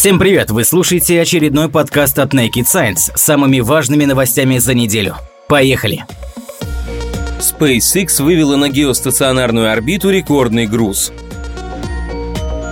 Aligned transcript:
Всем 0.00 0.18
привет! 0.18 0.50
Вы 0.50 0.64
слушаете 0.64 1.20
очередной 1.20 1.68
подкаст 1.68 2.18
от 2.20 2.32
Naked 2.32 2.64
Science 2.64 3.14
с 3.14 3.20
самыми 3.20 3.60
важными 3.60 4.06
новостями 4.06 4.56
за 4.56 4.72
неделю. 4.72 5.16
Поехали! 5.46 6.06
SpaceX 7.38 8.22
вывела 8.22 8.56
на 8.56 8.70
геостационарную 8.70 9.70
орбиту 9.70 10.08
рекордный 10.08 10.66
груз. 10.66 11.12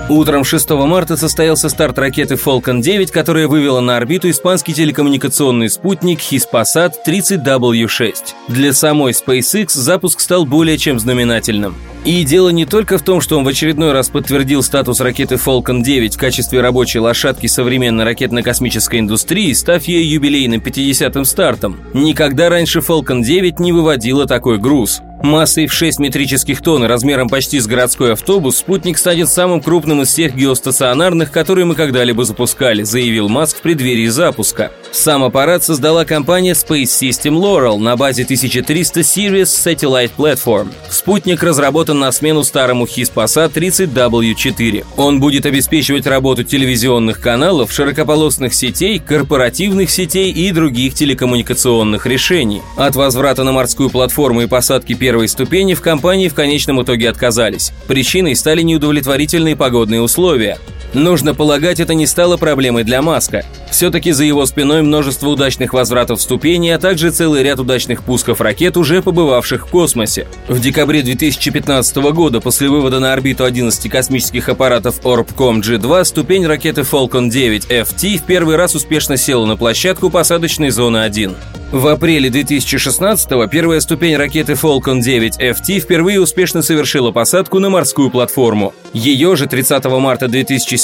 Утром 0.08 0.42
6 0.42 0.71
марта 0.71 1.18
состоялся 1.18 1.69
старт 1.69 1.98
ракеты 1.98 2.37
Falcon 2.37 2.80
9, 2.80 3.10
которая 3.10 3.46
вывела 3.46 3.80
на 3.80 3.98
орбиту 3.98 4.30
испанский 4.30 4.72
телекоммуникационный 4.72 5.69
спутник 5.69 6.21
Hispasat 6.21 6.92
30W6. 7.06 8.15
Для 8.48 8.72
самой 8.72 9.12
SpaceX 9.12 9.72
запуск 9.74 10.21
стал 10.21 10.47
более 10.47 10.79
чем 10.79 10.98
знаменательным. 10.98 11.74
И 12.06 12.24
дело 12.24 12.48
не 12.48 12.65
только 12.65 12.97
в 12.97 13.02
том, 13.02 13.21
что 13.21 13.37
он 13.37 13.44
в 13.44 13.48
очередной 13.48 13.92
раз 13.92 14.08
подтвердил 14.08 14.62
статус 14.62 15.01
ракеты 15.01 15.34
Falcon 15.34 15.83
9 15.83 16.15
в 16.15 16.19
качестве 16.19 16.62
рабочей 16.62 17.01
лошадки 17.01 17.47
современной 17.47 18.05
ракетно-космической 18.05 19.01
индустрии, 19.01 19.52
став 19.52 19.84
ей 19.84 20.06
юбилейным 20.06 20.62
50-м 20.62 21.27
стартом. 21.27 21.77
Никогда 21.93 22.48
раньше 22.48 22.79
Falcon 22.79 23.23
9 23.23 23.61
не 23.61 23.73
выводила 23.73 24.27
такой 24.27 24.56
груз. 24.56 25.02
Массой 25.23 25.67
в 25.67 25.73
6 25.73 25.99
метрических 25.99 26.63
тонн 26.63 26.85
и 26.85 26.87
размером 26.87 27.29
почти 27.29 27.59
с 27.59 27.67
городской 27.67 28.13
автобус 28.13 28.59
спутник 28.59 28.99
станет 28.99 29.29
самым 29.29 29.61
крупным 29.61 30.03
из 30.03 30.09
всех 30.09 30.35
геостационарных, 30.35 31.33
которые 31.33 31.65
мы 31.65 31.75
когда-либо 31.75 32.25
запускали, 32.25 32.85
заявил 32.85 33.29
Маск 33.29 33.59
в 33.59 33.61
преддверии 33.63 34.07
запуска. 34.07 34.71
Сам 34.93 35.25
аппарат 35.25 35.65
создала 35.65 36.05
компания 36.05 36.53
Space 36.53 36.85
System 36.85 37.39
Laurel 37.41 37.79
на 37.79 37.97
базе 37.97 38.23
1300 38.23 39.01
Series 39.01 39.43
Satellite 39.45 40.13
Platform. 40.17 40.69
Спутник 40.89 41.43
разработан 41.43 41.99
на 41.99 42.13
смену 42.13 42.45
старому 42.45 42.87
Hispasat 42.87 43.53
30W4. 43.53 44.87
Он 44.97 45.21
будет 45.21 45.47
обеспечивать 45.47 46.07
работу 46.07 46.45
телевизионных 46.45 47.21
каналов, 47.21 47.73
широкополосных 47.73 48.55
сетей, 48.55 48.99
корпоративных 48.99 49.91
сетей 49.91 50.32
и 50.32 50.51
других 50.53 50.95
телекоммуникационных 50.95 52.07
решений. 52.07 52.63
От 52.77 52.95
возврата 52.97 53.45
на 53.45 53.53
морскую 53.53 53.91
платформу 53.91 54.43
и 54.43 54.47
посадки 54.47 54.95
первой 55.09 55.28
ступени 55.28 55.73
в 55.73 55.80
компании 55.80 56.28
в 56.28 56.34
конечном 56.34 56.82
итоге 56.82 57.09
отказались. 57.09 57.73
Причиной 57.87 58.37
стали 58.37 58.60
неудовлетворительные 58.60 59.56
погодные 59.56 60.02
условия. 60.02 60.59
Нужно 60.95 61.35
полагать, 61.35 61.81
это 61.81 61.95
не 61.95 62.07
стало 62.07 62.37
проблемой 62.37 62.85
для 62.85 63.03
Маска. 63.03 63.45
Все-таки 63.71 64.12
за 64.12 64.25
его 64.25 64.47
спиной 64.47 64.83
множество 64.83 65.28
удачных 65.28 65.75
возвратов 65.75 66.20
ступеней, 66.20 66.70
а 66.70 66.78
также 66.78 67.11
целый 67.11 67.42
ряд 67.42 67.61
удачных 67.61 68.03
пусков 68.03 68.41
ракет, 68.41 68.77
уже 68.77 69.03
побывавших 69.03 69.66
в 69.66 69.70
космосе. 69.70 70.27
В 70.48 70.61
декабре 70.61 71.03
2015 71.03 71.97
года, 72.12 72.41
после 72.41 72.69
вывода 72.69 73.00
на 73.00 73.12
орбиту 73.12 73.44
11 73.44 73.91
космических 73.91 74.48
аппаратов 74.48 75.00
Orbcom 75.05 75.61
G2, 75.61 76.05
ступень 76.05 76.47
ракеты 76.47 76.81
Falcon 76.81 77.28
9 77.28 77.66
FT 77.66 78.19
в 78.19 78.22
первый 78.22 78.56
раз 78.56 78.75
успешно 78.75 79.16
села 79.16 79.44
на 79.44 79.56
площадку 79.56 80.11
посадочной 80.11 80.70
зоны 80.70 80.98
1. 80.98 81.36
В 81.70 81.86
апреле 81.89 82.31
2016-го 82.31 83.47
первая 83.47 83.81
ступень 83.81 84.16
ракеты 84.16 84.55
Falcon 84.55 85.03
9 85.03 85.39
FT 85.39 85.81
впервые 85.81 86.19
успешно 86.19 86.62
совершила 86.62 87.11
посадку 87.11 87.59
на 87.59 87.69
морскую 87.69 88.11
платформу. 88.11 88.72
Ее 88.94 89.36
же 89.36 89.47
30 89.47 89.84
марта 89.84 90.28
2017 90.28 90.77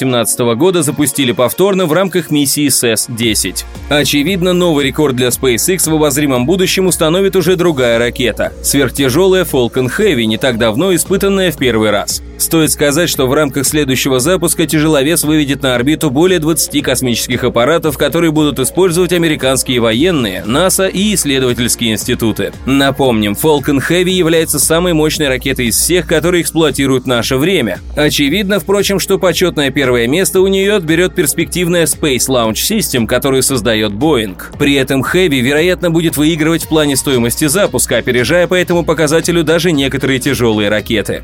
года 0.57 0.83
запустили 0.83 1.33
повторно 1.33 1.87
в 1.87 1.93
рамках 1.93 2.31
миссии 2.31 2.67
SES-10. 2.67 3.65
Очевидно, 3.89 4.53
новый 4.53 4.85
рекорд 4.87 5.17
для 5.17 5.29
SpaceX 5.29 5.91
в 5.91 5.95
обозримом 5.95 6.47
будущем 6.47 6.87
установит 6.87 7.37
уже 7.37 7.57
другая 7.57 7.99
ракета– 7.99 8.53
сверхтяжелая 8.63 9.45
Falcon 9.45 9.91
Heavy, 9.97 10.25
не 10.25 10.39
так 10.39 10.59
давно 10.59 10.95
испытанная 10.95 11.53
в 11.53 11.57
первый 11.57 11.91
раз. 11.91 12.23
Стоит 12.37 12.73
сказать, 12.73 13.09
что 13.09 13.27
в 13.27 13.33
рамках 13.33 13.67
следующего 13.67 14.19
запуска 14.19 14.67
тяжеловес 14.67 15.25
выведет 15.25 15.63
на 15.63 15.75
орбиту 15.75 16.11
более 16.11 16.41
20 16.41 16.83
космических 16.83 17.45
аппаратов, 17.45 17.97
которые 17.97 18.33
будут 18.33 18.59
использовать 18.59 19.13
американские 19.13 19.81
военные, 19.81 20.45
НАСА 20.45 20.89
и 20.89 21.15
исследовательские 21.15 21.93
институты. 21.93 22.53
Напомним, 22.67 23.33
Falcon 23.33 23.81
Heavy 23.89 24.11
является 24.11 24.59
самой 24.59 24.93
мощной 24.93 25.29
ракетой 25.29 25.67
из 25.67 25.79
всех, 25.79 26.07
которые 26.07 26.43
эксплуатируют 26.43 27.07
наше 27.07 27.37
время. 27.37 27.81
Очевидно, 27.97 28.59
впрочем, 28.59 28.99
что 28.99 29.19
почетное 29.19 29.71
первое 29.85 30.07
место 30.07 30.41
у 30.41 30.47
нее 30.47 30.77
отберет 30.77 31.15
перспективная 31.15 31.85
Space 31.85 32.27
Launch 32.31 32.55
System, 32.55 33.07
которую 33.07 33.43
создает 33.43 33.93
Boeing. 33.93 34.35
При 34.59 34.77
этом 34.77 35.03
Heavy, 35.03 35.41
вероятно, 35.41 35.91
будет 35.91 36.17
выигрывать 36.17 36.65
в 36.65 36.69
плане 36.69 36.97
стоимости 36.97 37.49
запуска, 37.49 37.99
опережая 37.99 38.47
по 38.47 38.55
этому 38.55 38.83
показателю 38.83 39.45
даже 39.45 39.73
некоторые 39.73 40.21
тяжелые 40.21 40.71
ракеты. 40.71 41.23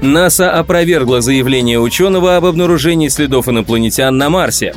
НАСА 0.00 0.50
опровергла 0.50 1.20
заявление 1.20 1.80
ученого 1.80 2.38
об 2.38 2.46
обнаружении 2.46 3.08
следов 3.08 3.46
инопланетян 3.50 4.16
на 4.16 4.30
Марсе. 4.30 4.74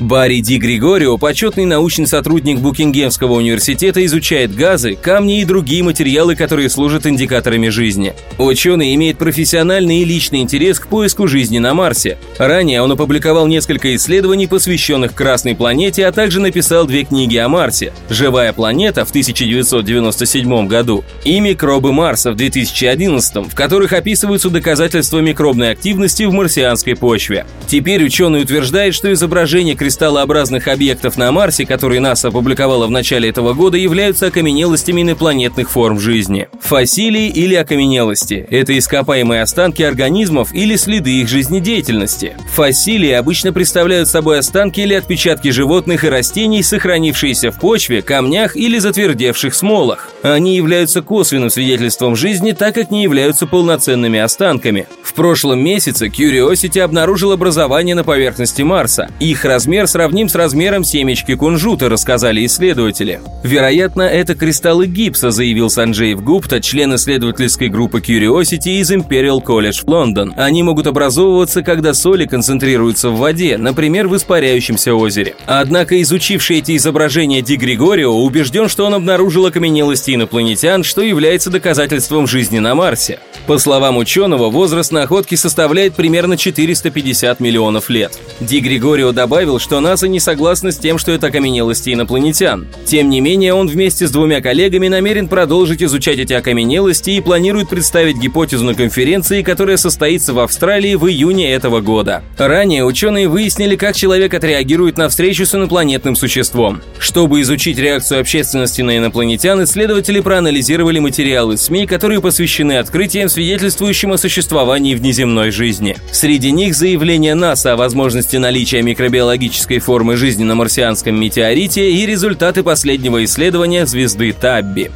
Барри 0.00 0.40
Ди 0.40 0.58
Григорио, 0.58 1.16
почетный 1.16 1.64
научный 1.64 2.06
сотрудник 2.06 2.58
Букингемского 2.58 3.34
университета, 3.34 4.04
изучает 4.04 4.54
газы, 4.54 4.94
камни 4.94 5.40
и 5.40 5.44
другие 5.44 5.82
материалы, 5.82 6.36
которые 6.36 6.68
служат 6.68 7.06
индикаторами 7.06 7.68
жизни. 7.68 8.12
Ученый 8.36 8.94
имеет 8.94 9.16
профессиональный 9.16 10.02
и 10.02 10.04
личный 10.04 10.40
интерес 10.40 10.80
к 10.80 10.88
поиску 10.88 11.26
жизни 11.26 11.58
на 11.58 11.72
Марсе. 11.72 12.18
Ранее 12.36 12.82
он 12.82 12.92
опубликовал 12.92 13.46
несколько 13.46 13.96
исследований, 13.96 14.46
посвященных 14.46 15.14
Красной 15.14 15.56
планете, 15.56 16.06
а 16.06 16.12
также 16.12 16.40
написал 16.40 16.86
две 16.86 17.04
книги 17.04 17.36
о 17.36 17.48
Марсе 17.48 17.92
«Живая 18.10 18.52
планета» 18.52 19.06
в 19.06 19.10
1997 19.10 20.66
году 20.66 21.04
и 21.24 21.40
«Микробы 21.40 21.94
Марса» 21.94 22.32
в 22.32 22.36
2011, 22.36 23.50
в 23.50 23.54
которых 23.54 23.94
описываются 23.94 24.50
доказательства 24.50 25.20
микробной 25.20 25.70
активности 25.70 26.24
в 26.24 26.32
марсианской 26.32 26.96
почве. 26.96 27.46
Теперь 27.66 28.04
ученый 28.04 28.42
утверждает, 28.42 28.94
что 28.94 29.10
изображение 29.10 29.74
кристаллообразных 29.86 30.66
объектов 30.66 31.16
на 31.16 31.30
Марсе, 31.30 31.64
которые 31.64 32.00
НАСА 32.00 32.26
опубликовала 32.28 32.88
в 32.88 32.90
начале 32.90 33.28
этого 33.28 33.54
года, 33.54 33.76
являются 33.76 34.26
окаменелостями 34.26 35.02
инопланетных 35.02 35.70
форм 35.70 36.00
жизни. 36.00 36.48
Фасилии 36.60 37.28
или 37.28 37.54
окаменелости– 37.54 38.44
это 38.50 38.76
ископаемые 38.76 39.42
останки 39.42 39.84
организмов 39.84 40.52
или 40.52 40.74
следы 40.74 41.20
их 41.20 41.28
жизнедеятельности. 41.28 42.36
Фасилии 42.52 43.12
обычно 43.12 43.52
представляют 43.52 44.08
собой 44.08 44.40
останки 44.40 44.80
или 44.80 44.94
отпечатки 44.94 45.50
животных 45.50 46.02
и 46.02 46.08
растений, 46.08 46.64
сохранившиеся 46.64 47.52
в 47.52 47.60
почве, 47.60 48.02
камнях 48.02 48.56
или 48.56 48.80
затвердевших 48.80 49.54
смолах. 49.54 50.10
Они 50.24 50.56
являются 50.56 51.00
косвенным 51.00 51.50
свидетельством 51.50 52.16
жизни, 52.16 52.50
так 52.50 52.74
как 52.74 52.90
не 52.90 53.04
являются 53.04 53.46
полноценными 53.46 54.18
останками. 54.18 54.88
В 55.04 55.14
прошлом 55.14 55.60
месяце 55.60 56.08
Curiosity 56.08 56.80
обнаружил 56.80 57.30
образование 57.30 57.94
на 57.94 58.02
поверхности 58.02 58.62
Марса. 58.62 59.08
Их 59.20 59.44
размер 59.44 59.75
размер 59.76 59.88
сравним 59.88 60.28
с 60.30 60.34
размером 60.34 60.84
семечки 60.84 61.34
кунжута, 61.34 61.90
рассказали 61.90 62.46
исследователи. 62.46 63.20
Вероятно, 63.42 64.02
это 64.02 64.34
кристаллы 64.34 64.86
гипса, 64.86 65.30
заявил 65.30 65.68
Санджей 65.68 66.14
Гупта, 66.14 66.62
член 66.62 66.94
исследовательской 66.94 67.68
группы 67.68 68.00
Curiosity 68.00 68.80
из 68.80 68.90
Imperial 68.90 69.44
College 69.44 69.82
Лондон. 69.86 70.32
Они 70.38 70.62
могут 70.62 70.86
образовываться, 70.86 71.62
когда 71.62 71.92
соли 71.92 72.24
концентрируются 72.24 73.10
в 73.10 73.18
воде, 73.18 73.58
например, 73.58 74.08
в 74.08 74.16
испаряющемся 74.16 74.94
озере. 74.94 75.34
Однако 75.44 76.00
изучивший 76.00 76.60
эти 76.60 76.76
изображения 76.76 77.42
Ди 77.42 77.56
Григорио 77.56 78.16
убежден, 78.16 78.70
что 78.70 78.86
он 78.86 78.94
обнаружил 78.94 79.44
окаменелости 79.44 80.14
инопланетян, 80.14 80.84
что 80.84 81.02
является 81.02 81.50
доказательством 81.50 82.26
жизни 82.26 82.60
на 82.60 82.74
Марсе. 82.74 83.18
По 83.46 83.58
словам 83.58 83.96
ученого, 83.96 84.50
возраст 84.50 84.90
находки 84.90 85.36
составляет 85.36 85.94
примерно 85.94 86.36
450 86.36 87.38
миллионов 87.38 87.88
лет. 87.88 88.18
Ди 88.40 88.58
Григорио 88.58 89.12
добавил, 89.12 89.60
что 89.60 89.78
НАСА 89.78 90.08
не 90.08 90.18
согласна 90.18 90.72
с 90.72 90.78
тем, 90.78 90.98
что 90.98 91.12
это 91.12 91.28
окаменелости 91.28 91.92
инопланетян. 91.94 92.66
Тем 92.86 93.08
не 93.08 93.20
менее, 93.20 93.54
он 93.54 93.68
вместе 93.68 94.08
с 94.08 94.10
двумя 94.10 94.40
коллегами 94.40 94.88
намерен 94.88 95.28
продолжить 95.28 95.80
изучать 95.80 96.18
эти 96.18 96.32
окаменелости 96.32 97.10
и 97.10 97.20
планирует 97.20 97.68
представить 97.68 98.16
гипотезу 98.16 98.64
на 98.64 98.74
конференции, 98.74 99.42
которая 99.42 99.76
состоится 99.76 100.34
в 100.34 100.40
Австралии 100.40 100.96
в 100.96 101.06
июне 101.06 101.52
этого 101.52 101.80
года. 101.80 102.24
Ранее 102.36 102.84
ученые 102.84 103.28
выяснили, 103.28 103.76
как 103.76 103.94
человек 103.94 104.34
отреагирует 104.34 104.98
на 104.98 105.08
встречу 105.08 105.46
с 105.46 105.54
инопланетным 105.54 106.16
существом. 106.16 106.82
Чтобы 106.98 107.40
изучить 107.42 107.78
реакцию 107.78 108.22
общественности 108.22 108.82
на 108.82 108.98
инопланетян, 108.98 109.62
исследователи 109.62 110.18
проанализировали 110.18 110.98
материалы 110.98 111.56
СМИ, 111.56 111.86
которые 111.86 112.20
посвящены 112.20 112.78
открытиям, 112.78 113.28
свидетельствующим 113.36 114.12
о 114.12 114.18
существовании 114.18 114.94
внеземной 114.94 115.50
жизни. 115.50 115.96
Среди 116.10 116.52
них 116.52 116.74
заявление 116.74 117.34
НАСА 117.34 117.74
о 117.74 117.76
возможности 117.76 118.36
наличия 118.36 118.80
микробиологических 118.80 119.36
биологической 119.36 119.78
формы 119.78 120.16
жизни 120.16 120.44
на 120.44 120.54
марсианском 120.54 121.14
метеорите 121.14 121.90
и 121.90 122.06
результаты 122.06 122.62
последнего 122.62 123.22
исследования 123.24 123.84
звезды 123.84 124.32
Табби. 124.32 124.90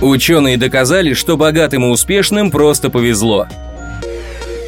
Ученые 0.00 0.56
доказали, 0.56 1.14
что 1.14 1.36
богатым 1.36 1.84
и 1.84 1.88
успешным 1.88 2.50
просто 2.50 2.90
повезло. 2.90 3.48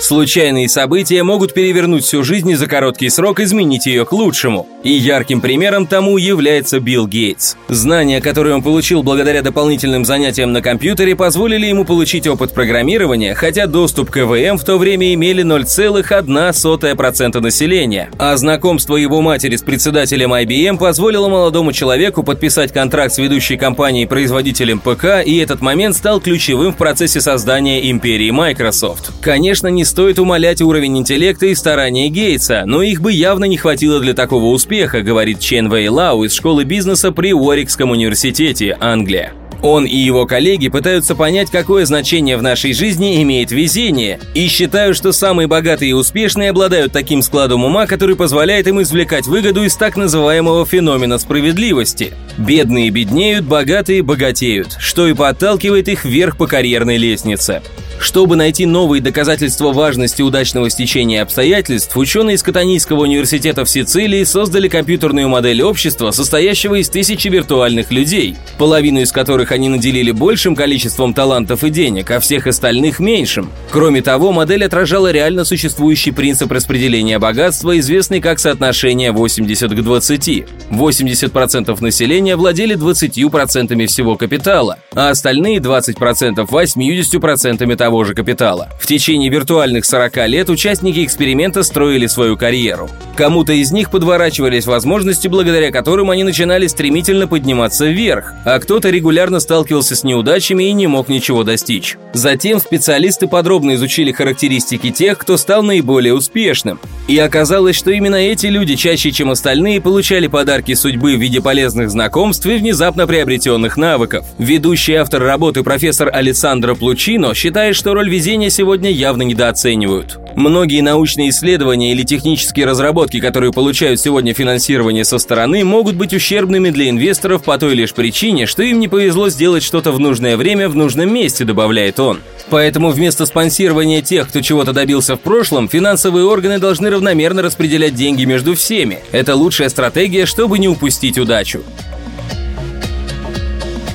Случайные 0.02 0.68
события 0.68 1.22
могут 1.22 1.54
перевернуть 1.54 2.02
всю 2.02 2.24
жизнь 2.24 2.50
и 2.50 2.56
за 2.56 2.66
короткий 2.66 3.08
срок 3.08 3.38
изменить 3.38 3.86
ее 3.86 4.04
к 4.04 4.10
лучшему. 4.10 4.66
И 4.82 4.90
ярким 4.90 5.40
примером 5.40 5.86
тому 5.86 6.16
является 6.16 6.80
Билл 6.80 7.06
Гейтс. 7.06 7.54
Знания, 7.68 8.20
которые 8.20 8.56
он 8.56 8.64
получил 8.64 9.04
благодаря 9.04 9.42
дополнительным 9.42 10.04
занятиям 10.04 10.52
на 10.52 10.60
компьютере, 10.60 11.14
позволили 11.14 11.66
ему 11.66 11.84
получить 11.84 12.26
опыт 12.26 12.52
программирования, 12.52 13.36
хотя 13.36 13.68
доступ 13.68 14.10
к 14.10 14.16
ЭВМ 14.16 14.58
в 14.58 14.64
то 14.64 14.76
время 14.76 15.14
имели 15.14 15.44
0,1% 15.44 17.40
населения. 17.40 18.10
А 18.18 18.36
знакомство 18.36 18.96
его 18.96 19.20
матери 19.20 19.54
с 19.54 19.62
председателем 19.62 20.34
IBM 20.34 20.78
позволило 20.78 21.28
молодому 21.28 21.72
человеку 21.72 22.24
подписать 22.24 22.72
контракт 22.72 23.14
с 23.14 23.18
ведущей 23.18 23.56
компанией-производителем 23.56 24.80
ПК, 24.80 25.24
и 25.24 25.36
этот 25.36 25.60
момент 25.60 25.94
стал 25.94 26.20
ключевым 26.20 26.72
в 26.72 26.76
процессе 26.76 27.20
создания 27.20 27.88
империи 27.88 28.30
Microsoft. 28.30 29.12
Конечно, 29.20 29.68
не 29.68 29.84
стоит 29.92 30.18
умалять 30.18 30.62
уровень 30.62 30.96
интеллекта 30.96 31.44
и 31.44 31.54
старания 31.54 32.08
Гейтса, 32.08 32.62
но 32.64 32.80
их 32.80 33.02
бы 33.02 33.12
явно 33.12 33.44
не 33.44 33.58
хватило 33.58 34.00
для 34.00 34.14
такого 34.14 34.46
успеха, 34.46 35.02
говорит 35.02 35.38
Чен 35.38 35.68
Вэй 35.68 35.88
Лау 35.88 36.24
из 36.24 36.32
школы 36.32 36.64
бизнеса 36.64 37.12
при 37.12 37.34
Уорикском 37.34 37.90
университете, 37.90 38.74
Англия. 38.80 39.34
Он 39.60 39.84
и 39.84 39.94
его 39.94 40.24
коллеги 40.24 40.68
пытаются 40.68 41.14
понять, 41.14 41.50
какое 41.50 41.84
значение 41.84 42.38
в 42.38 42.42
нашей 42.42 42.72
жизни 42.72 43.22
имеет 43.22 43.52
везение, 43.52 44.18
и 44.34 44.48
считаю, 44.48 44.94
что 44.94 45.12
самые 45.12 45.46
богатые 45.46 45.90
и 45.90 45.94
успешные 45.94 46.50
обладают 46.50 46.92
таким 46.92 47.20
складом 47.20 47.62
ума, 47.62 47.86
который 47.86 48.16
позволяет 48.16 48.66
им 48.68 48.80
извлекать 48.80 49.26
выгоду 49.26 49.62
из 49.62 49.76
так 49.76 49.98
называемого 49.98 50.64
феномена 50.64 51.18
справедливости. 51.18 52.14
Бедные 52.38 52.88
беднеют, 52.88 53.44
богатые 53.44 54.02
богатеют, 54.02 54.78
что 54.80 55.06
и 55.06 55.12
подталкивает 55.12 55.88
их 55.88 56.06
вверх 56.06 56.38
по 56.38 56.46
карьерной 56.46 56.96
лестнице. 56.96 57.60
Чтобы 58.02 58.34
найти 58.34 58.66
новые 58.66 59.00
доказательства 59.00 59.72
важности 59.72 60.22
удачного 60.22 60.68
стечения 60.68 61.22
обстоятельств, 61.22 61.96
ученые 61.96 62.34
из 62.34 62.42
Катанийского 62.42 63.02
университета 63.02 63.64
в 63.64 63.70
Сицилии 63.70 64.24
создали 64.24 64.66
компьютерную 64.66 65.28
модель 65.28 65.62
общества, 65.62 66.10
состоящего 66.10 66.80
из 66.80 66.88
тысячи 66.88 67.28
виртуальных 67.28 67.92
людей, 67.92 68.34
половину 68.58 69.02
из 69.02 69.12
которых 69.12 69.52
они 69.52 69.68
наделили 69.68 70.10
большим 70.10 70.56
количеством 70.56 71.14
талантов 71.14 71.62
и 71.62 71.70
денег, 71.70 72.10
а 72.10 72.18
всех 72.18 72.48
остальных– 72.48 72.98
меньшим. 72.98 73.48
Кроме 73.70 74.02
того, 74.02 74.32
модель 74.32 74.64
отражала 74.64 75.12
реально 75.12 75.44
существующий 75.44 76.10
принцип 76.10 76.50
распределения 76.50 77.20
богатства, 77.20 77.78
известный 77.78 78.20
как 78.20 78.40
соотношение 78.40 79.12
80 79.12 79.70
к 79.70 79.80
20. 79.80 80.44
80% 80.70 81.80
населения 81.80 82.34
владели 82.34 82.74
20% 82.74 83.86
всего 83.86 84.16
капитала, 84.16 84.78
а 84.92 85.10
остальные 85.10 85.58
20%– 85.58 86.48
80% 86.50 87.76
того, 87.76 87.91
того 87.92 88.04
же 88.04 88.14
капитала. 88.14 88.70
В 88.80 88.86
течение 88.86 89.28
виртуальных 89.28 89.84
40 89.84 90.26
лет 90.26 90.48
участники 90.48 91.04
эксперимента 91.04 91.62
строили 91.62 92.06
свою 92.06 92.38
карьеру. 92.38 92.88
Кому-то 93.16 93.52
из 93.52 93.70
них 93.70 93.90
подворачивались 93.90 94.64
возможности, 94.64 95.28
благодаря 95.28 95.70
которым 95.70 96.08
они 96.08 96.24
начинали 96.24 96.68
стремительно 96.68 97.26
подниматься 97.26 97.84
вверх, 97.84 98.32
а 98.46 98.58
кто-то 98.60 98.88
регулярно 98.88 99.40
сталкивался 99.40 99.94
с 99.94 100.04
неудачами 100.04 100.64
и 100.64 100.72
не 100.72 100.86
мог 100.86 101.10
ничего 101.10 101.44
достичь. 101.44 101.98
Затем 102.14 102.60
специалисты 102.60 103.28
подробно 103.28 103.74
изучили 103.74 104.10
характеристики 104.10 104.90
тех, 104.90 105.18
кто 105.18 105.36
стал 105.36 105.62
наиболее 105.62 106.14
успешным. 106.14 106.80
И 107.08 107.18
оказалось, 107.18 107.76
что 107.76 107.90
именно 107.90 108.16
эти 108.16 108.46
люди 108.46 108.74
чаще, 108.74 109.10
чем 109.10 109.30
остальные, 109.30 109.82
получали 109.82 110.28
подарки 110.28 110.72
судьбы 110.72 111.16
в 111.16 111.20
виде 111.20 111.42
полезных 111.42 111.90
знакомств 111.90 112.46
и 112.46 112.56
внезапно 112.56 113.06
приобретенных 113.06 113.76
навыков. 113.76 114.24
Ведущий 114.38 114.94
автор 114.94 115.22
работы 115.22 115.62
профессор 115.62 116.08
Александро 116.10 116.74
Плучино 116.74 117.34
считает, 117.34 117.71
что 117.72 117.94
роль 117.94 118.10
везения 118.10 118.50
сегодня 118.50 118.90
явно 118.90 119.22
недооценивают. 119.22 120.18
Многие 120.34 120.80
научные 120.80 121.30
исследования 121.30 121.92
или 121.92 122.02
технические 122.02 122.66
разработки, 122.66 123.20
которые 123.20 123.52
получают 123.52 124.00
сегодня 124.00 124.32
финансирование 124.32 125.04
со 125.04 125.18
стороны, 125.18 125.64
могут 125.64 125.96
быть 125.96 126.14
ущербными 126.14 126.70
для 126.70 126.88
инвесторов 126.88 127.44
по 127.44 127.58
той 127.58 127.74
лишь 127.74 127.92
причине, 127.92 128.46
что 128.46 128.62
им 128.62 128.80
не 128.80 128.88
повезло 128.88 129.28
сделать 129.28 129.62
что-то 129.62 129.92
в 129.92 130.00
нужное 130.00 130.36
время 130.36 130.68
в 130.68 130.76
нужном 130.76 131.12
месте, 131.12 131.44
добавляет 131.44 132.00
он. 132.00 132.20
Поэтому 132.50 132.90
вместо 132.90 133.26
спонсирования 133.26 134.02
тех, 134.02 134.28
кто 134.28 134.40
чего-то 134.40 134.72
добился 134.72 135.16
в 135.16 135.20
прошлом, 135.20 135.68
финансовые 135.68 136.24
органы 136.24 136.58
должны 136.58 136.90
равномерно 136.90 137.42
распределять 137.42 137.94
деньги 137.94 138.24
между 138.24 138.54
всеми. 138.54 139.00
Это 139.12 139.34
лучшая 139.34 139.68
стратегия, 139.68 140.26
чтобы 140.26 140.58
не 140.58 140.68
упустить 140.68 141.18
удачу. 141.18 141.62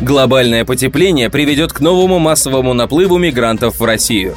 Глобальное 0.02 0.64
потепление 0.64 1.30
приведет 1.32 1.74
к 1.74 1.80
новому 1.80 2.20
массовому 2.20 2.74
наплыву 2.74 3.18
мигрантов 3.18 3.80
в 3.80 3.84
Россию. 3.84 4.36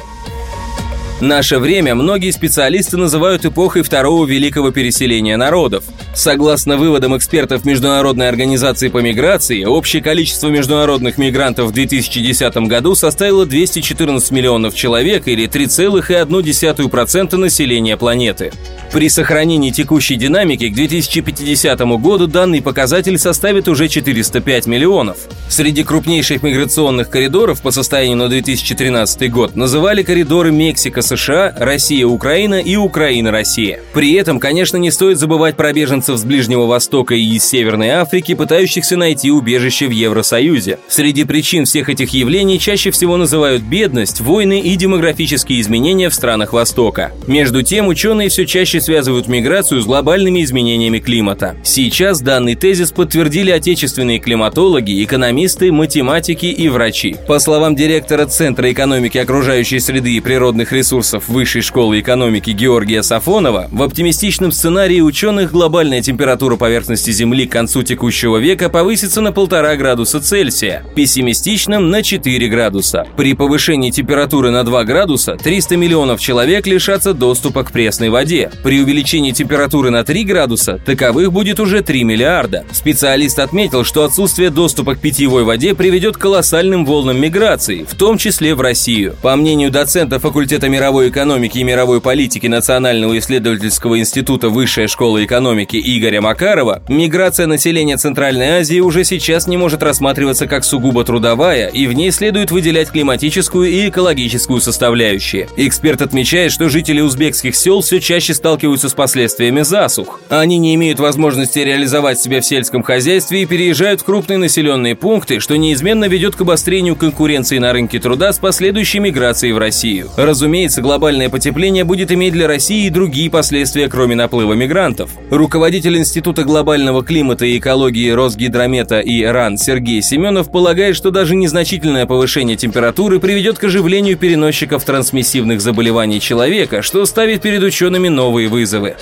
Наше 1.19 1.59
время 1.59 1.93
многие 1.93 2.31
специалисты 2.31 2.97
называют 2.97 3.45
эпохой 3.45 3.83
второго 3.83 4.25
великого 4.25 4.71
переселения 4.71 5.37
народов. 5.37 5.83
Согласно 6.13 6.75
выводам 6.75 7.15
экспертов 7.15 7.63
Международной 7.63 8.27
организации 8.27 8.89
по 8.89 8.97
миграции, 8.97 9.63
общее 9.63 10.03
количество 10.03 10.49
международных 10.49 11.17
мигрантов 11.17 11.67
в 11.67 11.71
2010 11.71 12.57
году 12.67 12.95
составило 12.95 13.45
214 13.45 14.31
миллионов 14.31 14.75
человек 14.75 15.29
или 15.29 15.47
3,1% 15.47 17.37
населения 17.37 17.95
планеты. 17.95 18.51
При 18.91 19.07
сохранении 19.07 19.71
текущей 19.71 20.15
динамики 20.15 20.67
к 20.67 20.73
2050 20.73 21.79
году 21.79 22.27
данный 22.27 22.61
показатель 22.61 23.17
составит 23.17 23.69
уже 23.69 23.87
405 23.87 24.67
миллионов. 24.67 25.17
Среди 25.47 25.83
крупнейших 25.83 26.43
миграционных 26.43 27.09
коридоров 27.09 27.61
по 27.61 27.71
состоянию 27.71 28.17
на 28.17 28.27
2013 28.27 29.31
год 29.31 29.55
называли 29.55 30.03
коридоры 30.03 30.51
Мексика-США, 30.51 31.55
Россия-Украина 31.57 32.59
и 32.59 32.75
Украина-Россия. 32.75 33.79
При 33.93 34.13
этом, 34.15 34.41
конечно, 34.41 34.75
не 34.75 34.91
стоит 34.91 35.17
забывать 35.17 35.55
про 35.55 35.71
беженцев 35.71 36.00
с 36.07 36.23
Ближнего 36.23 36.65
Востока 36.65 37.15
и 37.15 37.35
из 37.35 37.45
Северной 37.45 37.89
Африки, 37.89 38.33
пытающихся 38.33 38.97
найти 38.97 39.31
убежище 39.31 39.87
в 39.87 39.91
Евросоюзе. 39.91 40.79
Среди 40.87 41.23
причин 41.23 41.65
всех 41.65 41.89
этих 41.89 42.09
явлений 42.09 42.59
чаще 42.59 42.91
всего 42.91 43.17
называют 43.17 43.61
бедность, 43.61 44.21
войны 44.21 44.59
и 44.59 44.75
демографические 44.75 45.61
изменения 45.61 46.09
в 46.09 46.13
странах 46.13 46.53
Востока. 46.53 47.11
Между 47.27 47.61
тем, 47.61 47.87
ученые 47.87 48.29
все 48.29 48.45
чаще 48.45 48.81
связывают 48.81 49.27
миграцию 49.27 49.81
с 49.81 49.85
глобальными 49.85 50.43
изменениями 50.43 50.99
климата. 50.99 51.55
Сейчас 51.63 52.21
данный 52.21 52.55
тезис 52.55 52.91
подтвердили 52.91 53.51
отечественные 53.51 54.19
климатологи, 54.19 55.03
экономисты, 55.03 55.71
математики 55.71 56.45
и 56.45 56.69
врачи. 56.69 57.15
По 57.27 57.39
словам 57.39 57.75
директора 57.75 58.25
Центра 58.25 58.71
экономики 58.71 59.17
окружающей 59.17 59.79
среды 59.79 60.13
и 60.13 60.19
природных 60.19 60.71
ресурсов 60.71 61.27
Высшей 61.27 61.61
школы 61.61 61.99
экономики 61.99 62.51
Георгия 62.51 63.03
Сафонова, 63.03 63.67
в 63.71 63.83
оптимистичном 63.83 64.51
сценарии 64.51 65.01
ученых 65.01 65.53
глобальная 65.91 66.01
температура 66.01 66.55
поверхности 66.55 67.11
Земли 67.11 67.45
к 67.45 67.51
концу 67.51 67.83
текущего 67.83 68.37
века 68.37 68.69
повысится 68.69 69.19
на 69.19 69.33
полтора 69.33 69.75
градуса 69.75 70.21
Цельсия, 70.21 70.85
пессимистичном 70.95 71.89
на 71.89 72.01
4 72.01 72.47
градуса. 72.47 73.05
При 73.17 73.33
повышении 73.33 73.91
температуры 73.91 74.51
на 74.51 74.63
2 74.63 74.85
градуса 74.85 75.35
300 75.35 75.75
миллионов 75.75 76.21
человек 76.21 76.65
лишатся 76.65 77.13
доступа 77.13 77.65
к 77.65 77.73
пресной 77.73 78.09
воде. 78.09 78.51
При 78.63 78.81
увеличении 78.81 79.31
температуры 79.31 79.89
на 79.89 80.05
3 80.05 80.23
градуса 80.23 80.79
таковых 80.85 81.33
будет 81.33 81.59
уже 81.59 81.81
3 81.81 82.05
миллиарда. 82.05 82.63
Специалист 82.71 83.39
отметил, 83.39 83.83
что 83.83 84.05
отсутствие 84.05 84.49
доступа 84.49 84.95
к 84.95 84.99
питьевой 84.99 85.43
воде 85.43 85.75
приведет 85.75 86.15
к 86.15 86.21
колоссальным 86.21 86.85
волнам 86.85 87.19
миграции, 87.19 87.83
в 87.83 87.95
том 87.95 88.17
числе 88.17 88.55
в 88.55 88.61
Россию. 88.61 89.15
По 89.21 89.35
мнению 89.35 89.71
доцента 89.71 90.19
факультета 90.19 90.69
мировой 90.69 91.09
экономики 91.09 91.57
и 91.57 91.63
мировой 91.65 91.99
политики 91.99 92.47
Национального 92.47 93.17
исследовательского 93.19 93.99
института 93.99 94.47
Высшая 94.47 94.87
школа 94.87 95.23
экономики 95.25 95.80
Игоря 95.83 96.21
Макарова, 96.21 96.83
миграция 96.87 97.47
населения 97.47 97.97
Центральной 97.97 98.59
Азии 98.59 98.79
уже 98.79 99.03
сейчас 99.03 99.47
не 99.47 99.57
может 99.57 99.83
рассматриваться 99.83 100.47
как 100.47 100.63
сугубо 100.63 101.03
трудовая, 101.03 101.67
и 101.67 101.87
в 101.87 101.93
ней 101.93 102.11
следует 102.11 102.51
выделять 102.51 102.91
климатическую 102.91 103.69
и 103.69 103.89
экологическую 103.89 104.61
составляющие. 104.61 105.49
Эксперт 105.57 106.01
отмечает, 106.01 106.51
что 106.51 106.69
жители 106.69 107.01
узбекских 107.01 107.55
сел 107.55 107.81
все 107.81 107.99
чаще 107.99 108.33
сталкиваются 108.33 108.89
с 108.89 108.93
последствиями 108.93 109.61
засух. 109.61 110.21
Они 110.29 110.57
не 110.57 110.75
имеют 110.75 110.99
возможности 110.99 111.59
реализовать 111.59 112.19
себя 112.19 112.41
в 112.41 112.45
сельском 112.45 112.83
хозяйстве 112.83 113.41
и 113.41 113.45
переезжают 113.45 114.01
в 114.01 114.05
крупные 114.05 114.37
населенные 114.37 114.95
пункты, 114.95 115.39
что 115.39 115.57
неизменно 115.57 116.05
ведет 116.05 116.35
к 116.35 116.41
обострению 116.41 116.95
конкуренции 116.95 117.57
на 117.57 117.73
рынке 117.73 117.99
труда 117.99 118.31
с 118.31 118.37
последующей 118.37 118.99
миграцией 118.99 119.53
в 119.53 119.57
Россию. 119.57 120.09
Разумеется, 120.15 120.81
глобальное 120.81 121.29
потепление 121.29 121.83
будет 121.83 122.11
иметь 122.11 122.33
для 122.33 122.47
России 122.47 122.85
и 122.85 122.89
другие 122.89 123.29
последствия, 123.29 123.89
кроме 123.89 124.15
наплыва 124.15 124.53
мигрантов. 124.53 125.11
Руководитель 125.29 125.70
Института 125.79 126.43
глобального 126.43 127.03
климата 127.03 127.45
и 127.45 127.57
экологии 127.57 128.09
Росгидромета 128.09 128.99
и 128.99 129.23
РАН 129.23 129.57
Сергей 129.57 130.01
Семенов 130.01 130.51
полагает, 130.51 130.95
что 130.95 131.11
даже 131.11 131.35
незначительное 131.35 132.05
повышение 132.05 132.57
температуры 132.57 133.19
приведет 133.19 133.57
к 133.57 133.63
оживлению 133.63 134.17
переносчиков 134.17 134.83
трансмиссивных 134.83 135.61
заболеваний 135.61 136.19
человека, 136.19 136.81
что 136.81 137.05
ставит 137.05 137.41
перед 137.41 137.63
учеными 137.63 138.07
новые 138.09 138.47
вызовы. 138.47 138.95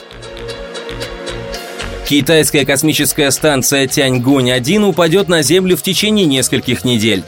Китайская 2.08 2.66
космическая 2.66 3.30
станция 3.32 3.88
Тяньгунь-1 3.88 4.84
упадет 4.84 5.28
на 5.28 5.44
Землю 5.44 5.78
в 5.78 5.84
течение 5.84 6.26
нескольких 6.26 6.84
недель. 6.84 7.24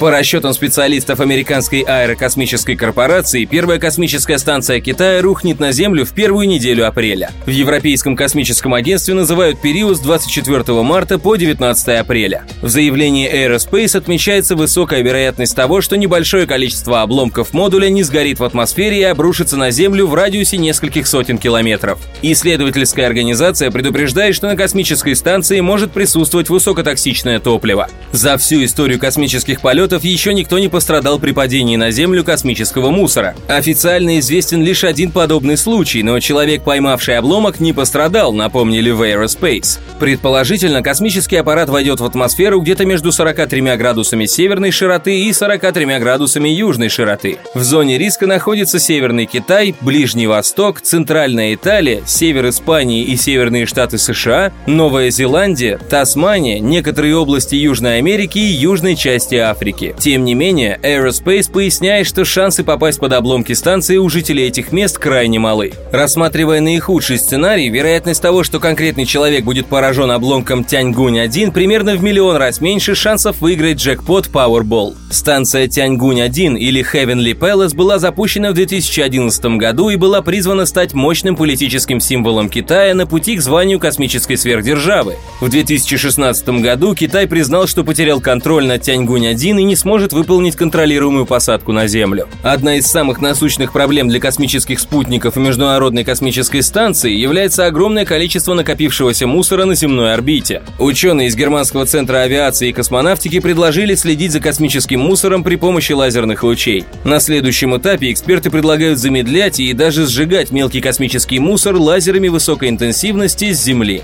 По 0.00 0.10
расчетам 0.10 0.52
специалистов 0.52 1.20
американской 1.20 1.82
аэрокосмической 1.82 2.74
корпорации, 2.74 3.44
первая 3.44 3.78
космическая 3.78 4.38
станция 4.38 4.80
Китая 4.80 5.22
рухнет 5.22 5.60
на 5.60 5.70
Землю 5.70 6.04
в 6.04 6.12
первую 6.12 6.48
неделю 6.48 6.88
апреля. 6.88 7.30
В 7.46 7.50
Европейском 7.50 8.16
космическом 8.16 8.74
агентстве 8.74 9.14
называют 9.14 9.60
период 9.60 9.96
с 9.96 10.00
24 10.00 10.82
марта 10.82 11.20
по 11.20 11.36
19 11.36 11.88
апреля. 12.00 12.42
В 12.60 12.68
заявлении 12.68 13.32
Aerospace 13.32 13.96
отмечается 13.96 14.56
высокая 14.56 15.00
вероятность 15.00 15.54
того, 15.54 15.80
что 15.80 15.96
небольшое 15.96 16.48
количество 16.48 17.02
обломков 17.02 17.52
модуля 17.52 17.88
не 17.88 18.02
сгорит 18.02 18.40
в 18.40 18.44
атмосфере 18.44 18.98
и 18.98 19.04
обрушится 19.04 19.56
на 19.56 19.70
Землю 19.70 20.08
в 20.08 20.14
радиусе 20.14 20.56
нескольких 20.56 21.06
сотен 21.06 21.38
километров. 21.38 22.00
Исследовательская 22.20 23.06
организация 23.06 23.70
предупреждает, 23.70 24.34
что 24.34 24.48
на 24.48 24.56
космической 24.56 25.14
станции 25.14 25.60
может 25.60 25.92
присутствовать 25.92 26.48
высокотоксичное 26.48 27.38
топливо. 27.38 27.88
За 28.10 28.36
всю 28.38 28.64
историю 28.64 28.98
космических 28.98 29.60
полетов 29.60 29.83
еще 29.92 30.32
никто 30.32 30.58
не 30.58 30.68
пострадал 30.68 31.18
при 31.18 31.32
падении 31.32 31.76
на 31.76 31.90
Землю 31.90 32.24
космического 32.24 32.90
мусора. 32.90 33.34
Официально 33.48 34.18
известен 34.18 34.62
лишь 34.62 34.84
один 34.84 35.10
подобный 35.10 35.56
случай, 35.56 36.02
но 36.02 36.18
человек, 36.20 36.62
поймавший 36.62 37.18
обломок, 37.18 37.60
не 37.60 37.72
пострадал, 37.72 38.32
напомнили 38.32 38.90
в 38.90 39.02
Aerospace. 39.02 39.78
Предположительно, 40.00 40.82
космический 40.82 41.36
аппарат 41.36 41.68
войдет 41.68 42.00
в 42.00 42.04
атмосферу 42.04 42.60
где-то 42.60 42.84
между 42.86 43.12
43 43.12 43.60
градусами 43.76 44.26
северной 44.26 44.70
широты 44.70 45.20
и 45.20 45.32
43 45.32 45.98
градусами 45.98 46.48
южной 46.48 46.88
широты. 46.88 47.38
В 47.54 47.62
зоне 47.62 47.98
риска 47.98 48.26
находится 48.26 48.78
Северный 48.78 49.26
Китай, 49.26 49.74
Ближний 49.80 50.26
Восток, 50.26 50.80
Центральная 50.80 51.54
Италия, 51.54 52.02
Север 52.06 52.48
Испании 52.48 53.02
и 53.04 53.16
Северные 53.16 53.66
Штаты 53.66 53.98
США, 53.98 54.52
Новая 54.66 55.10
Зеландия, 55.10 55.78
Тасмания, 55.78 56.58
некоторые 56.58 57.16
области 57.16 57.54
Южной 57.54 57.98
Америки 57.98 58.38
и 58.38 58.52
южной 58.52 58.96
части 58.96 59.34
Африки. 59.34 59.73
Тем 59.98 60.24
не 60.24 60.34
менее, 60.34 60.78
Aerospace 60.82 61.50
поясняет, 61.50 62.06
что 62.06 62.24
шансы 62.24 62.64
попасть 62.64 63.00
под 63.00 63.12
обломки 63.12 63.52
станции 63.52 63.96
у 63.96 64.08
жителей 64.08 64.46
этих 64.46 64.72
мест 64.72 64.98
крайне 64.98 65.38
малы. 65.38 65.72
Рассматривая 65.92 66.60
наихудший 66.60 67.18
сценарий, 67.18 67.68
вероятность 67.68 68.22
того, 68.22 68.44
что 68.44 68.60
конкретный 68.60 69.06
человек 69.06 69.44
будет 69.44 69.66
поражен 69.66 70.10
обломком 70.10 70.64
Тяньгунь-1 70.64 71.52
примерно 71.52 71.96
в 71.96 72.02
миллион 72.02 72.36
раз 72.36 72.60
меньше 72.60 72.94
шансов 72.94 73.40
выиграть 73.40 73.78
джекпот 73.78 74.28
Powerball. 74.32 74.94
Станция 75.10 75.68
Тяньгунь-1 75.68 76.56
или 76.58 76.84
Heavenly 76.84 77.36
Palace 77.38 77.74
была 77.74 77.98
запущена 77.98 78.50
в 78.50 78.54
2011 78.54 79.44
году 79.56 79.90
и 79.90 79.96
была 79.96 80.22
призвана 80.22 80.66
стать 80.66 80.94
мощным 80.94 81.36
политическим 81.36 82.00
символом 82.00 82.48
Китая 82.48 82.94
на 82.94 83.06
пути 83.06 83.36
к 83.36 83.40
званию 83.40 83.78
космической 83.78 84.36
сверхдержавы. 84.36 85.16
В 85.40 85.48
2016 85.48 86.48
году 86.60 86.94
Китай 86.94 87.26
признал, 87.26 87.66
что 87.66 87.84
потерял 87.84 88.20
контроль 88.20 88.66
над 88.66 88.82
Тяньгунь-1 88.82 89.60
и 89.60 89.63
не 89.64 89.76
сможет 89.76 90.12
выполнить 90.12 90.56
контролируемую 90.56 91.26
посадку 91.26 91.72
на 91.72 91.86
Землю. 91.86 92.28
Одна 92.42 92.76
из 92.76 92.86
самых 92.86 93.20
насущных 93.20 93.72
проблем 93.72 94.08
для 94.08 94.20
космических 94.20 94.80
спутников 94.80 95.36
и 95.36 95.40
Международной 95.40 96.04
космической 96.04 96.62
станции 96.62 97.12
является 97.12 97.66
огромное 97.66 98.04
количество 98.04 98.54
накопившегося 98.54 99.26
мусора 99.26 99.64
на 99.64 99.74
земной 99.74 100.14
орбите. 100.14 100.62
Ученые 100.78 101.28
из 101.28 101.36
Германского 101.36 101.86
центра 101.86 102.18
авиации 102.18 102.68
и 102.68 102.72
космонавтики 102.72 103.40
предложили 103.40 103.94
следить 103.94 104.32
за 104.32 104.40
космическим 104.40 105.00
мусором 105.00 105.44
при 105.44 105.56
помощи 105.56 105.92
лазерных 105.92 106.42
лучей. 106.42 106.84
На 107.04 107.20
следующем 107.20 107.76
этапе 107.76 108.12
эксперты 108.12 108.50
предлагают 108.50 108.98
замедлять 108.98 109.60
и 109.60 109.72
даже 109.72 110.06
сжигать 110.06 110.50
мелкий 110.50 110.80
космический 110.80 111.38
мусор 111.38 111.76
лазерами 111.76 112.28
высокой 112.28 112.68
интенсивности 112.68 113.52
с 113.52 113.62
Земли. 113.62 114.02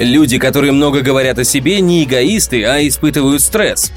Люди, 0.00 0.38
которые 0.38 0.72
много 0.72 1.02
говорят 1.02 1.38
о 1.38 1.44
себе, 1.44 1.82
не 1.82 2.04
эгоисты, 2.04 2.64
а 2.64 2.80
испытывают 2.88 3.42
стресс. 3.42 3.92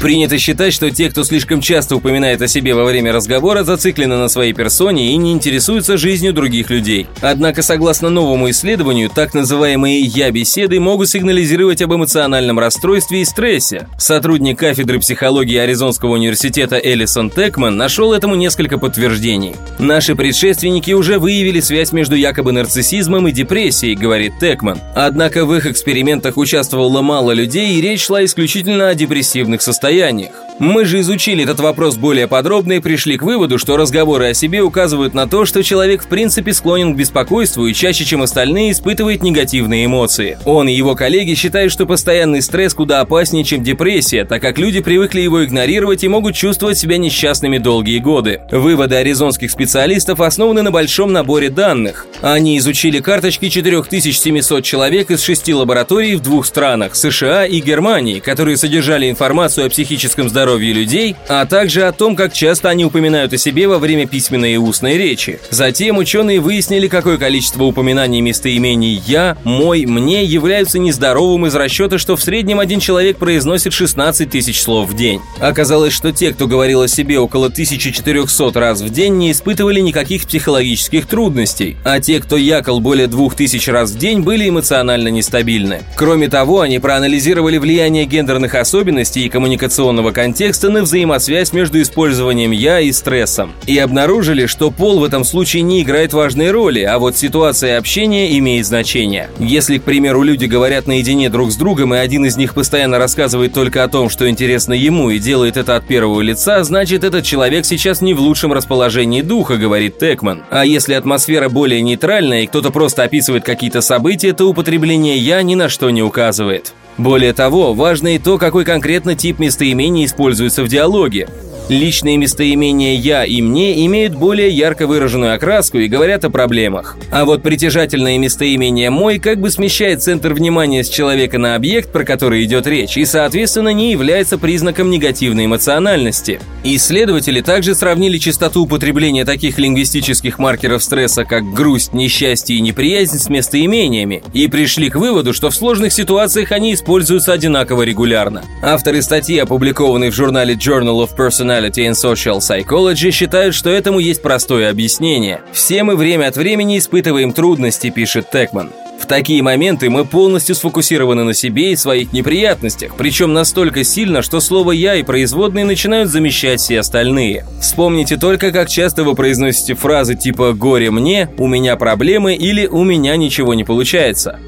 Принято 0.00 0.38
считать, 0.38 0.72
что 0.72 0.90
те, 0.92 1.10
кто 1.10 1.24
слишком 1.24 1.60
часто 1.60 1.96
упоминает 1.96 2.40
о 2.40 2.46
себе 2.46 2.72
во 2.72 2.84
время 2.84 3.12
разговора, 3.12 3.64
зациклены 3.64 4.16
на 4.16 4.28
своей 4.28 4.52
персоне 4.52 5.12
и 5.12 5.16
не 5.16 5.32
интересуются 5.32 5.96
жизнью 5.96 6.32
других 6.32 6.70
людей. 6.70 7.08
Однако, 7.20 7.62
согласно 7.62 8.08
новому 8.08 8.48
исследованию, 8.50 9.10
так 9.12 9.34
называемые 9.34 10.00
«я-беседы» 10.00 10.78
могут 10.78 11.08
сигнализировать 11.08 11.82
об 11.82 11.94
эмоциональном 11.94 12.60
расстройстве 12.60 13.22
и 13.22 13.24
стрессе. 13.24 13.88
Сотрудник 13.98 14.60
кафедры 14.60 15.00
психологии 15.00 15.56
Аризонского 15.56 16.10
университета 16.10 16.76
Элисон 16.76 17.28
Текман 17.28 17.76
нашел 17.76 18.12
этому 18.12 18.36
несколько 18.36 18.78
подтверждений. 18.78 19.56
«Наши 19.80 20.14
предшественники 20.14 20.92
уже 20.92 21.18
выявили 21.18 21.58
связь 21.58 21.90
между 21.90 22.14
якобы 22.14 22.52
нарциссизмом 22.52 23.26
и 23.26 23.32
депрессией», 23.32 23.96
говорит 23.96 24.34
Текман. 24.38 24.78
Однако 24.94 25.44
в 25.44 25.52
их 25.56 25.66
экспериментах 25.66 26.36
участвовало 26.36 27.02
мало 27.02 27.32
людей, 27.32 27.74
и 27.74 27.80
речь 27.80 28.04
шла 28.04 28.24
исключительно 28.24 28.90
о 28.90 28.94
депрессивных 28.94 29.60
состояниях 29.60 29.87
состояниях. 29.88 30.47
Мы 30.58 30.84
же 30.84 30.98
изучили 31.00 31.44
этот 31.44 31.60
вопрос 31.60 31.96
более 31.96 32.26
подробно 32.26 32.74
и 32.74 32.80
пришли 32.80 33.16
к 33.16 33.22
выводу, 33.22 33.58
что 33.58 33.76
разговоры 33.76 34.26
о 34.26 34.34
себе 34.34 34.60
указывают 34.60 35.14
на 35.14 35.28
то, 35.28 35.44
что 35.44 35.62
человек 35.62 36.02
в 36.02 36.08
принципе 36.08 36.52
склонен 36.52 36.94
к 36.94 36.96
беспокойству 36.96 37.66
и 37.66 37.72
чаще, 37.72 38.04
чем 38.04 38.22
остальные, 38.22 38.72
испытывает 38.72 39.22
негативные 39.22 39.84
эмоции. 39.84 40.36
Он 40.44 40.68
и 40.68 40.72
его 40.72 40.96
коллеги 40.96 41.34
считают, 41.34 41.72
что 41.72 41.86
постоянный 41.86 42.42
стресс 42.42 42.74
куда 42.74 43.00
опаснее, 43.00 43.44
чем 43.44 43.62
депрессия, 43.62 44.24
так 44.24 44.42
как 44.42 44.58
люди 44.58 44.80
привыкли 44.80 45.20
его 45.20 45.44
игнорировать 45.44 46.02
и 46.02 46.08
могут 46.08 46.34
чувствовать 46.34 46.76
себя 46.76 46.98
несчастными 46.98 47.58
долгие 47.58 48.00
годы. 48.00 48.40
Выводы 48.50 48.96
аризонских 48.96 49.52
специалистов 49.52 50.20
основаны 50.20 50.62
на 50.62 50.72
большом 50.72 51.12
наборе 51.12 51.50
данных. 51.50 52.08
Они 52.20 52.58
изучили 52.58 52.98
карточки 52.98 53.48
4700 53.48 54.64
человек 54.64 55.12
из 55.12 55.22
шести 55.22 55.54
лабораторий 55.54 56.16
в 56.16 56.20
двух 56.20 56.46
странах– 56.46 56.94
США 56.96 57.46
и 57.46 57.60
Германии, 57.60 58.18
которые 58.18 58.56
содержали 58.56 59.08
информацию 59.08 59.66
о 59.66 59.70
психическом 59.70 60.28
здоровье 60.28 60.47
людей, 60.56 61.16
а 61.28 61.44
также 61.46 61.82
о 61.82 61.92
том, 61.92 62.16
как 62.16 62.32
часто 62.32 62.68
они 62.68 62.84
упоминают 62.84 63.32
о 63.32 63.38
себе 63.38 63.68
во 63.68 63.78
время 63.78 64.06
письменной 64.06 64.54
и 64.54 64.56
устной 64.56 64.96
речи. 64.96 65.38
Затем 65.50 65.98
ученые 65.98 66.40
выяснили, 66.40 66.88
какое 66.88 67.18
количество 67.18 67.64
упоминаний 67.64 68.20
местоимений 68.20 69.02
«я», 69.06 69.36
«мой», 69.44 69.84
«мне» 69.84 70.24
являются 70.24 70.78
нездоровым 70.78 71.46
из 71.46 71.54
расчета, 71.54 71.98
что 71.98 72.16
в 72.16 72.22
среднем 72.22 72.60
один 72.60 72.80
человек 72.80 73.18
произносит 73.18 73.72
16 73.72 74.30
тысяч 74.30 74.62
слов 74.62 74.88
в 74.88 74.96
день. 74.96 75.20
Оказалось, 75.40 75.92
что 75.92 76.12
те, 76.12 76.32
кто 76.32 76.46
говорил 76.46 76.82
о 76.82 76.88
себе 76.88 77.18
около 77.18 77.46
1400 77.46 78.58
раз 78.58 78.80
в 78.80 78.90
день, 78.90 79.18
не 79.18 79.32
испытывали 79.32 79.80
никаких 79.80 80.26
психологических 80.26 81.06
трудностей, 81.06 81.76
а 81.84 82.00
те, 82.00 82.20
кто 82.20 82.36
якал 82.36 82.80
более 82.80 83.06
2000 83.06 83.70
раз 83.70 83.90
в 83.90 83.98
день, 83.98 84.20
были 84.20 84.48
эмоционально 84.48 85.08
нестабильны. 85.08 85.82
Кроме 85.96 86.28
того, 86.28 86.60
они 86.60 86.78
проанализировали 86.78 87.58
влияние 87.58 88.04
гендерных 88.06 88.54
особенностей 88.54 89.26
и 89.26 89.28
коммуникационного 89.28 90.12
контекста 90.12 90.37
на 90.38 90.82
взаимосвязь 90.82 91.52
между 91.52 91.82
использованием 91.82 92.52
«я» 92.52 92.78
и 92.78 92.92
стрессом. 92.92 93.52
И 93.66 93.76
обнаружили, 93.76 94.46
что 94.46 94.70
пол 94.70 95.00
в 95.00 95.04
этом 95.04 95.24
случае 95.24 95.62
не 95.62 95.82
играет 95.82 96.12
важной 96.12 96.52
роли, 96.52 96.82
а 96.82 96.98
вот 96.98 97.16
ситуация 97.16 97.76
общения 97.76 98.38
имеет 98.38 98.64
значение. 98.64 99.30
Если, 99.40 99.78
к 99.78 99.82
примеру, 99.82 100.22
люди 100.22 100.44
говорят 100.44 100.86
наедине 100.86 101.28
друг 101.28 101.50
с 101.50 101.56
другом, 101.56 101.92
и 101.92 101.98
один 101.98 102.24
из 102.24 102.36
них 102.36 102.54
постоянно 102.54 102.98
рассказывает 102.98 103.52
только 103.52 103.82
о 103.82 103.88
том, 103.88 104.08
что 104.08 104.28
интересно 104.28 104.74
ему, 104.74 105.10
и 105.10 105.18
делает 105.18 105.56
это 105.56 105.74
от 105.74 105.86
первого 105.88 106.20
лица, 106.20 106.62
значит, 106.62 107.02
этот 107.02 107.24
человек 107.24 107.66
сейчас 107.66 108.00
не 108.00 108.14
в 108.14 108.20
лучшем 108.20 108.52
расположении 108.52 109.22
духа, 109.22 109.56
говорит 109.56 109.98
Текман. 109.98 110.44
А 110.50 110.64
если 110.64 110.94
атмосфера 110.94 111.48
более 111.48 111.82
нейтральная, 111.82 112.42
и 112.42 112.46
кто-то 112.46 112.70
просто 112.70 113.02
описывает 113.02 113.44
какие-то 113.44 113.80
события, 113.80 114.32
то 114.32 114.48
употребление 114.48 115.18
«я» 115.18 115.42
ни 115.42 115.56
на 115.56 115.68
что 115.68 115.90
не 115.90 116.02
указывает. 116.02 116.74
Более 116.98 117.32
того, 117.32 117.74
важно 117.74 118.16
и 118.16 118.18
то, 118.18 118.38
какой 118.38 118.64
конкретно 118.64 119.14
тип 119.14 119.38
местоимения 119.38 120.04
используется 120.04 120.64
в 120.64 120.68
диалоге. 120.68 121.28
Личные 121.68 122.16
местоимения 122.16 122.94
«я» 122.94 123.26
и 123.26 123.42
«мне» 123.42 123.84
имеют 123.84 124.14
более 124.14 124.48
ярко 124.48 124.86
выраженную 124.86 125.34
окраску 125.34 125.76
и 125.76 125.86
говорят 125.86 126.24
о 126.24 126.30
проблемах. 126.30 126.96
А 127.10 127.26
вот 127.26 127.42
притяжательное 127.42 128.16
местоимение 128.16 128.88
«мой» 128.88 129.18
как 129.18 129.38
бы 129.38 129.50
смещает 129.50 130.02
центр 130.02 130.32
внимания 130.32 130.82
с 130.82 130.88
человека 130.88 131.36
на 131.36 131.56
объект, 131.56 131.92
про 131.92 132.04
который 132.04 132.42
идет 132.44 132.66
речь, 132.66 132.96
и, 132.96 133.04
соответственно, 133.04 133.74
не 133.74 133.92
является 133.92 134.38
признаком 134.38 134.90
негативной 134.90 135.44
эмоциональности. 135.44 136.40
Исследователи 136.64 137.42
также 137.42 137.74
сравнили 137.74 138.16
частоту 138.16 138.62
употребления 138.62 139.26
таких 139.26 139.58
лингвистических 139.58 140.38
маркеров 140.38 140.82
стресса, 140.82 141.26
как 141.26 141.44
грусть, 141.52 141.92
несчастье 141.92 142.56
и 142.56 142.62
неприязнь 142.62 143.18
с 143.18 143.28
местоимениями, 143.28 144.22
и 144.32 144.48
пришли 144.48 144.88
к 144.88 144.96
выводу, 144.96 145.34
что 145.34 145.50
в 145.50 145.54
сложных 145.54 145.92
ситуациях 145.92 146.50
они 146.50 146.72
используются 146.72 147.34
одинаково 147.34 147.82
регулярно. 147.82 148.42
Авторы 148.62 149.02
статьи, 149.02 149.36
опубликованной 149.36 150.08
в 150.08 150.14
журнале 150.14 150.54
Journal 150.54 151.06
of 151.06 151.10
Personality 151.14 151.57
Personality 151.58 151.88
and 151.88 151.94
Social 151.94 152.38
Psychology 152.38 153.10
считают, 153.10 153.54
что 153.54 153.70
этому 153.70 153.98
есть 153.98 154.22
простое 154.22 154.70
объяснение. 154.70 155.40
Все 155.52 155.82
мы 155.82 155.96
время 155.96 156.28
от 156.28 156.36
времени 156.36 156.78
испытываем 156.78 157.32
трудности, 157.32 157.90
пишет 157.90 158.30
Текман. 158.30 158.70
В 159.00 159.06
такие 159.06 159.42
моменты 159.42 159.88
мы 159.90 160.04
полностью 160.04 160.54
сфокусированы 160.54 161.22
на 161.22 161.32
себе 161.32 161.72
и 161.72 161.76
своих 161.76 162.12
неприятностях, 162.12 162.94
причем 162.96 163.32
настолько 163.32 163.84
сильно, 163.84 164.22
что 164.22 164.40
слово 164.40 164.72
«я» 164.72 164.96
и 164.96 165.04
производные 165.04 165.64
начинают 165.64 166.10
замещать 166.10 166.60
все 166.60 166.80
остальные. 166.80 167.46
Вспомните 167.60 168.16
только, 168.16 168.50
как 168.50 168.68
часто 168.68 169.04
вы 169.04 169.14
произносите 169.14 169.74
фразы 169.74 170.16
типа 170.16 170.52
«горе 170.52 170.90
мне», 170.90 171.30
«у 171.38 171.46
меня 171.46 171.76
проблемы» 171.76 172.34
или 172.34 172.66
«у 172.66 172.82
меня 172.82 173.16
ничего 173.16 173.54
не 173.54 173.64
получается». 173.64 174.40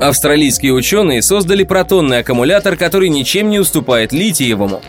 Австралийские 0.00 0.72
ученые 0.74 1.22
создали 1.22 1.64
протонный 1.64 2.20
аккумулятор, 2.20 2.76
который 2.76 3.08
ничем 3.08 3.50
не 3.50 3.58
уступает 3.58 4.12
литиевому. 4.12 4.80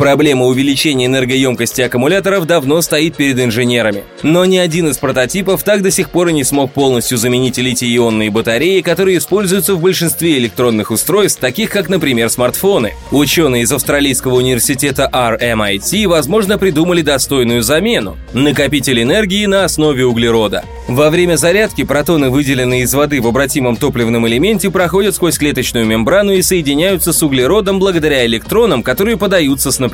Проблема 0.00 0.46
увеличения 0.46 1.04
энергоемкости 1.04 1.82
аккумуляторов 1.82 2.46
давно 2.46 2.80
стоит 2.80 3.16
перед 3.16 3.38
инженерами. 3.38 4.04
Но 4.22 4.46
ни 4.46 4.56
один 4.56 4.88
из 4.88 4.96
прототипов 4.96 5.62
так 5.62 5.82
до 5.82 5.90
сих 5.90 6.08
пор 6.08 6.28
и 6.28 6.32
не 6.32 6.42
смог 6.42 6.72
полностью 6.72 7.18
заменить 7.18 7.58
литий-ионные 7.58 8.30
батареи, 8.30 8.80
которые 8.80 9.18
используются 9.18 9.74
в 9.74 9.82
большинстве 9.82 10.38
электронных 10.38 10.90
устройств, 10.90 11.38
таких 11.38 11.68
как, 11.68 11.90
например, 11.90 12.30
смартфоны. 12.30 12.94
Ученые 13.10 13.64
из 13.64 13.72
Австралийского 13.72 14.36
университета 14.36 15.06
RMIT, 15.12 16.08
возможно, 16.08 16.56
придумали 16.56 17.02
достойную 17.02 17.62
замену– 17.62 18.16
накопитель 18.32 19.02
энергии 19.02 19.44
на 19.44 19.66
основе 19.66 20.06
углерода. 20.06 20.64
Во 20.88 21.10
время 21.10 21.36
зарядки 21.36 21.84
протоны, 21.84 22.30
выделенные 22.30 22.84
из 22.84 22.94
воды 22.94 23.20
в 23.20 23.26
обратимом 23.26 23.76
топливном 23.76 24.26
элементе, 24.26 24.70
проходят 24.70 25.14
сквозь 25.14 25.36
клеточную 25.36 25.84
мембрану 25.84 26.32
и 26.32 26.40
соединяются 26.40 27.12
с 27.12 27.22
углеродом 27.22 27.78
благодаря 27.78 28.24
электронам, 28.24 28.82
которые 28.82 29.18
подаются 29.18 29.70
с 29.70 29.78
напряжением. 29.78 29.89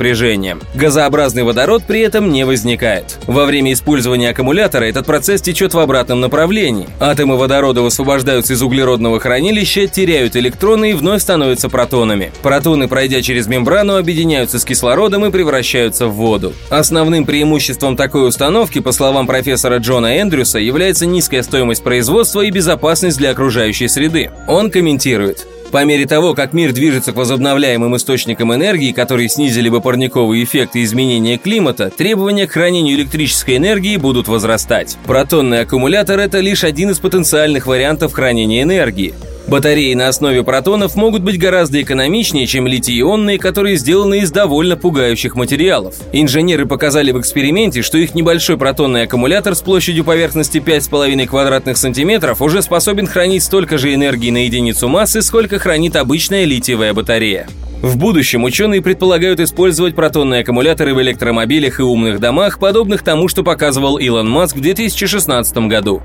Газообразный 0.75 1.43
водород 1.43 1.83
при 1.87 2.01
этом 2.01 2.31
не 2.31 2.45
возникает. 2.45 3.17
Во 3.27 3.45
время 3.45 3.73
использования 3.73 4.29
аккумулятора 4.29 4.85
этот 4.85 5.05
процесс 5.05 5.41
течет 5.41 5.73
в 5.73 5.79
обратном 5.79 6.21
направлении. 6.21 6.87
Атомы 6.99 7.37
водорода 7.37 7.81
высвобождаются 7.81 8.53
из 8.53 8.61
углеродного 8.61 9.19
хранилища, 9.19 9.87
теряют 9.87 10.35
электроны 10.35 10.91
и 10.91 10.93
вновь 10.93 11.21
становятся 11.21 11.69
протонами. 11.69 12.31
Протоны, 12.41 12.87
пройдя 12.87 13.21
через 13.21 13.47
мембрану, 13.47 13.97
объединяются 13.97 14.59
с 14.59 14.65
кислородом 14.65 15.25
и 15.25 15.31
превращаются 15.31 16.07
в 16.07 16.13
воду. 16.13 16.53
Основным 16.69 17.25
преимуществом 17.25 17.95
такой 17.95 18.27
установки, 18.27 18.79
по 18.79 18.91
словам 18.91 19.27
профессора 19.27 19.77
Джона 19.77 20.21
Эндрюса, 20.21 20.59
является 20.59 21.05
низкая 21.05 21.43
стоимость 21.43 21.83
производства 21.83 22.41
и 22.41 22.51
безопасность 22.51 23.17
для 23.17 23.31
окружающей 23.31 23.87
среды. 23.87 24.31
Он 24.47 24.71
комментирует. 24.71 25.47
По 25.71 25.83
мере 25.83 26.05
того, 26.05 26.33
как 26.33 26.53
мир 26.53 26.71
движется 26.71 27.11
к 27.11 27.17
возобновляемым 27.17 27.97
источникам 27.97 28.53
энергии, 28.53 28.93
которые 28.93 29.27
снизили 29.27 29.67
бы 29.67 29.81
парниковый 29.81 30.43
эффект 30.43 30.77
и 30.77 30.83
изменение 30.83 31.37
климата, 31.37 31.89
требования 31.89 32.47
к 32.47 32.51
хранению 32.51 32.95
электрической 32.95 33.57
энергии 33.57 33.97
будут 33.97 34.29
возрастать. 34.29 34.97
Протонный 35.05 35.61
аккумулятор– 35.61 36.19
это 36.21 36.39
лишь 36.39 36.63
один 36.63 36.91
из 36.91 36.99
потенциальных 36.99 37.67
вариантов 37.67 38.13
хранения 38.13 38.63
энергии. 38.63 39.13
Батареи 39.47 39.93
на 39.93 40.09
основе 40.09 40.43
протонов 40.43 40.95
могут 40.95 41.23
быть 41.23 41.39
гораздо 41.39 41.81
экономичнее, 41.81 42.47
чем 42.47 42.67
литий-ионные, 42.67 43.37
которые 43.37 43.77
сделаны 43.77 44.19
из 44.19 44.29
довольно 44.29 44.75
пугающих 44.75 45.35
материалов. 45.35 45.95
Инженеры 46.11 46.65
показали 46.65 47.11
в 47.11 47.19
эксперименте, 47.21 47.81
что 47.81 47.97
их 47.97 48.13
небольшой 48.13 48.57
протонный 48.57 49.03
аккумулятор 49.03 49.55
с 49.55 49.61
площадью 49.61 50.03
поверхности 50.03 50.57
5,5 50.57 51.25
квадратных 51.27 51.77
сантиметров 51.77 52.41
уже 52.41 52.61
способен 52.61 53.07
хранить 53.07 53.43
столько 53.43 53.77
же 53.77 53.93
энергии 53.93 54.31
на 54.31 54.43
единицу 54.43 54.89
массы, 54.89 55.21
сколько 55.21 55.59
хранит 55.59 55.95
обычная 55.95 56.43
литиевая 56.43 56.93
батарея. 56.93 57.47
В 57.81 57.95
будущем 57.95 58.43
ученые 58.43 58.81
предполагают 58.81 59.39
использовать 59.39 59.95
протонные 59.95 60.41
аккумуляторы 60.41 60.93
в 60.93 61.01
электромобилях 61.01 61.79
и 61.79 61.83
умных 61.83 62.19
домах, 62.19 62.59
подобных 62.59 63.01
тому, 63.01 63.29
что 63.29 63.43
показывал 63.43 63.97
Илон 63.97 64.29
Маск 64.29 64.57
в 64.57 64.61
2016 64.61 65.57
году. 65.69 66.01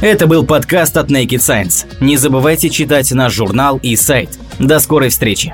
Это 0.00 0.26
был 0.26 0.46
подкаст 0.46 0.96
от 0.96 1.10
Naked 1.10 1.40
Science. 1.40 1.86
Не 2.00 2.16
забывайте 2.16 2.70
читать 2.70 3.12
наш 3.12 3.34
журнал 3.34 3.78
и 3.82 3.96
сайт. 3.96 4.30
До 4.58 4.78
скорой 4.78 5.10
встречи! 5.10 5.52